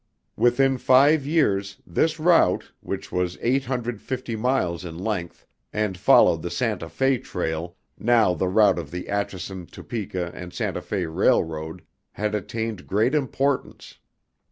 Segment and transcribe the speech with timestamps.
[0.35, 6.41] Within five years, this route, which was eight hundred fifty miles in length and followed
[6.41, 11.83] the Santa Fe trail, now the route of the Atchison, Topeka, and Santa Fe railroad,
[12.13, 13.99] had attained great importance.